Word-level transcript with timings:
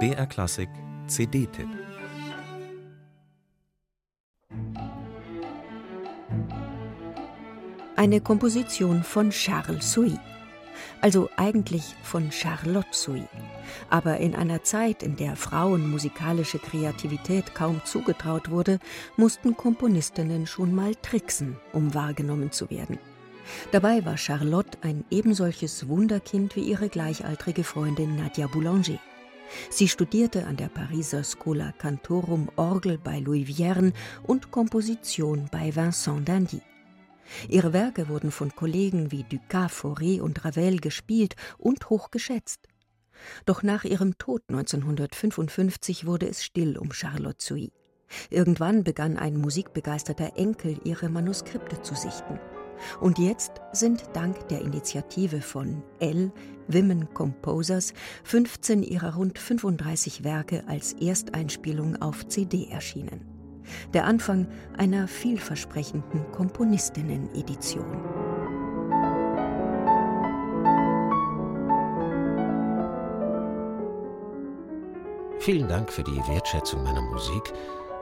BR 0.00 0.26
Klassik 0.26 0.68
CD-Tipp 1.06 1.68
Eine 7.94 8.20
Komposition 8.20 9.04
von 9.04 9.30
Charles 9.30 9.92
Souy. 9.92 10.18
Also 11.00 11.30
eigentlich 11.36 11.94
von 12.02 12.32
Charlotte 12.32 12.88
Souy. 12.90 13.22
Aber 13.90 14.16
in 14.16 14.34
einer 14.34 14.64
Zeit, 14.64 15.04
in 15.04 15.14
der 15.14 15.36
Frauen 15.36 15.88
musikalische 15.88 16.58
Kreativität 16.58 17.54
kaum 17.54 17.80
zugetraut 17.84 18.50
wurde, 18.50 18.80
mussten 19.16 19.56
Komponistinnen 19.56 20.48
schon 20.48 20.74
mal 20.74 20.96
tricksen, 20.96 21.58
um 21.72 21.94
wahrgenommen 21.94 22.50
zu 22.50 22.70
werden. 22.70 22.98
Dabei 23.72 24.04
war 24.04 24.16
Charlotte 24.16 24.78
ein 24.82 25.04
ebensolches 25.10 25.88
Wunderkind 25.88 26.56
wie 26.56 26.62
ihre 26.62 26.88
gleichaltrige 26.88 27.64
Freundin 27.64 28.16
Nadia 28.16 28.46
Boulanger. 28.46 28.98
Sie 29.70 29.88
studierte 29.88 30.46
an 30.46 30.56
der 30.56 30.68
Pariser 30.68 31.22
Schola 31.22 31.72
Cantorum 31.72 32.50
Orgel 32.56 32.98
bei 32.98 33.18
Louis 33.18 33.46
Vierne 33.46 33.92
und 34.22 34.50
Komposition 34.50 35.48
bei 35.50 35.74
Vincent 35.74 36.28
d'Indy. 36.28 36.60
Ihre 37.48 37.72
Werke 37.72 38.08
wurden 38.08 38.30
von 38.30 38.54
Kollegen 38.54 39.10
wie 39.10 39.24
Dukas, 39.24 39.72
Fauré 39.72 40.20
und 40.20 40.44
Ravel 40.44 40.78
gespielt 40.78 41.36
und 41.58 41.88
hoch 41.90 42.10
geschätzt. 42.10 42.68
Doch 43.46 43.62
nach 43.62 43.84
ihrem 43.84 44.18
Tod 44.18 44.42
1955 44.48 46.06
wurde 46.06 46.28
es 46.28 46.44
still 46.44 46.76
um 46.76 46.92
Charlotte 46.92 47.42
Souy. 47.42 47.72
Irgendwann 48.30 48.84
begann 48.84 49.16
ein 49.16 49.36
musikbegeisterter 49.36 50.36
Enkel, 50.36 50.78
ihre 50.84 51.08
Manuskripte 51.08 51.80
zu 51.80 51.94
sichten. 51.94 52.38
Und 53.00 53.18
jetzt 53.18 53.52
sind 53.72 54.04
dank 54.12 54.48
der 54.48 54.60
Initiative 54.60 55.40
von 55.40 55.82
L 56.00 56.32
Women 56.68 57.12
Composers 57.12 57.92
15 58.24 58.82
ihrer 58.82 59.14
rund 59.14 59.38
35 59.38 60.24
Werke 60.24 60.64
als 60.66 60.94
Ersteinspielung 60.94 62.00
auf 62.00 62.26
CD 62.28 62.68
erschienen. 62.70 63.34
Der 63.92 64.04
Anfang 64.04 64.46
einer 64.76 65.08
vielversprechenden 65.08 66.30
Komponistinnen-Edition. 66.32 67.84
Vielen 75.38 75.68
Dank 75.68 75.92
für 75.92 76.02
die 76.02 76.16
Wertschätzung 76.26 76.82
meiner 76.84 77.02
Musik, 77.02 77.52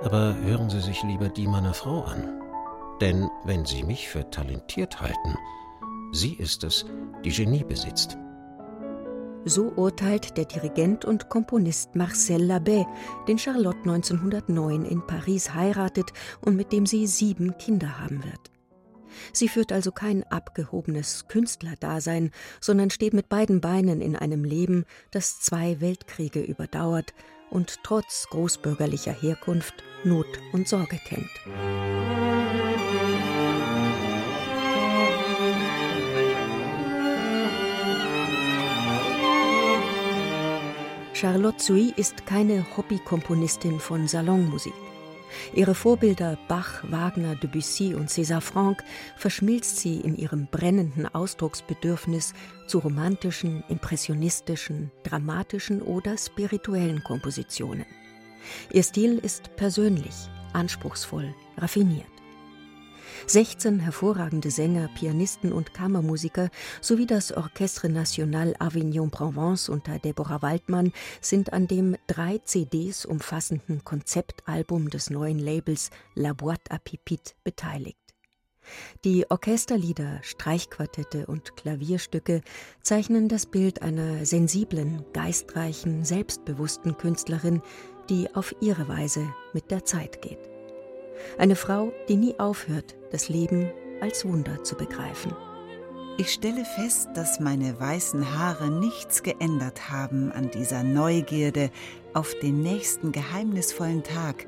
aber 0.04 0.36
hören 0.42 0.70
Sie 0.70 0.80
sich 0.80 1.02
lieber 1.02 1.28
die 1.28 1.48
meiner 1.48 1.74
Frau 1.74 2.02
an. 2.02 2.40
Denn 3.02 3.28
wenn 3.42 3.64
Sie 3.64 3.82
mich 3.82 4.08
für 4.08 4.30
talentiert 4.30 5.00
halten, 5.00 5.36
sie 6.12 6.34
ist 6.34 6.62
es, 6.62 6.84
die 7.24 7.30
Genie 7.30 7.64
besitzt. 7.64 8.16
So 9.44 9.72
urteilt 9.74 10.36
der 10.36 10.44
Dirigent 10.44 11.04
und 11.04 11.28
Komponist 11.28 11.96
Marcel 11.96 12.42
Labé, 12.42 12.86
den 13.26 13.40
Charlotte 13.40 13.80
1909 13.80 14.84
in 14.84 15.04
Paris 15.04 15.52
heiratet 15.52 16.12
und 16.42 16.54
mit 16.54 16.70
dem 16.70 16.86
sie 16.86 17.08
sieben 17.08 17.58
Kinder 17.58 17.98
haben 17.98 18.22
wird. 18.22 18.52
Sie 19.32 19.48
führt 19.48 19.72
also 19.72 19.90
kein 19.90 20.22
abgehobenes 20.30 21.26
Künstlerdasein, 21.26 22.30
sondern 22.60 22.90
steht 22.90 23.14
mit 23.14 23.28
beiden 23.28 23.60
Beinen 23.60 24.00
in 24.00 24.14
einem 24.14 24.44
Leben, 24.44 24.84
das 25.10 25.40
zwei 25.40 25.80
Weltkriege 25.80 26.40
überdauert 26.40 27.14
und 27.50 27.80
trotz 27.82 28.28
großbürgerlicher 28.30 29.12
Herkunft 29.12 29.82
Not 30.04 30.28
und 30.52 30.68
Sorge 30.68 31.00
kennt. 31.04 32.71
Charlotte 41.22 41.62
Souy 41.62 41.92
ist 41.96 42.26
keine 42.26 42.66
Hobbykomponistin 42.76 43.78
von 43.78 44.08
Salonmusik. 44.08 44.72
Ihre 45.54 45.72
Vorbilder 45.72 46.36
Bach, 46.48 46.82
Wagner, 46.90 47.36
Debussy 47.36 47.94
und 47.94 48.10
César 48.10 48.40
Franck 48.40 48.82
verschmilzt 49.16 49.76
sie 49.76 50.00
in 50.00 50.16
ihrem 50.16 50.48
brennenden 50.48 51.06
Ausdrucksbedürfnis 51.06 52.34
zu 52.66 52.80
romantischen, 52.80 53.62
impressionistischen, 53.68 54.90
dramatischen 55.04 55.80
oder 55.80 56.18
spirituellen 56.18 57.04
Kompositionen. 57.04 57.86
Ihr 58.72 58.82
Stil 58.82 59.18
ist 59.18 59.54
persönlich, 59.54 60.28
anspruchsvoll, 60.54 61.32
raffiniert. 61.56 62.21
16 63.26 63.80
hervorragende 63.80 64.50
Sänger, 64.50 64.88
Pianisten 64.88 65.52
und 65.52 65.74
Kammermusiker 65.74 66.50
sowie 66.80 67.06
das 67.06 67.32
Orchestre 67.32 67.88
National 67.88 68.54
Avignon 68.58 69.10
Provence 69.10 69.68
unter 69.68 69.98
Deborah 69.98 70.42
Waldmann 70.42 70.92
sind 71.20 71.52
an 71.52 71.66
dem 71.66 71.96
drei 72.06 72.38
CDs 72.38 73.04
umfassenden 73.04 73.84
Konzeptalbum 73.84 74.90
des 74.90 75.10
neuen 75.10 75.38
Labels 75.38 75.90
La 76.14 76.32
Boîte 76.32 76.70
à 76.70 76.78
Pipit 76.78 77.34
beteiligt. 77.44 77.98
Die 79.04 79.28
Orchesterlieder, 79.28 80.20
Streichquartette 80.22 81.26
und 81.26 81.56
Klavierstücke 81.56 82.42
zeichnen 82.82 83.28
das 83.28 83.46
Bild 83.46 83.82
einer 83.82 84.24
sensiblen, 84.24 85.04
geistreichen, 85.12 86.04
selbstbewussten 86.04 86.96
Künstlerin, 86.96 87.60
die 88.08 88.32
auf 88.34 88.54
ihre 88.60 88.88
Weise 88.88 89.32
mit 89.52 89.70
der 89.70 89.84
Zeit 89.84 90.22
geht. 90.22 90.51
Eine 91.38 91.56
Frau, 91.56 91.92
die 92.08 92.16
nie 92.16 92.38
aufhört, 92.38 92.96
das 93.10 93.28
Leben 93.28 93.70
als 94.00 94.24
Wunder 94.24 94.62
zu 94.64 94.76
begreifen. 94.76 95.34
Ich 96.18 96.32
stelle 96.32 96.64
fest, 96.64 97.08
dass 97.14 97.40
meine 97.40 97.80
weißen 97.80 98.38
Haare 98.38 98.70
nichts 98.70 99.22
geändert 99.22 99.90
haben 99.90 100.30
an 100.32 100.50
dieser 100.50 100.82
Neugierde 100.82 101.70
auf 102.12 102.34
den 102.40 102.60
nächsten 102.60 103.12
geheimnisvollen 103.12 104.02
Tag, 104.02 104.46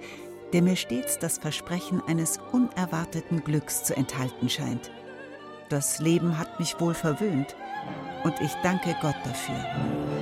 der 0.53 0.61
mir 0.61 0.77
stets 0.77 1.19
das 1.19 1.39
Versprechen 1.39 2.03
eines 2.07 2.39
unerwarteten 2.53 3.43
Glücks 3.43 3.83
zu 3.85 3.97
enthalten 3.97 4.51
scheint. 4.51 4.91
Das 5.71 6.01
Leben 6.01 6.39
hat 6.39 6.61
mich 6.61 6.79
wohl 6.81 6.95
verwöhnt 6.95 7.57
und 8.25 8.35
ich 8.43 8.53
danke 8.63 8.95
Gott 9.01 9.17
dafür. 9.25 10.14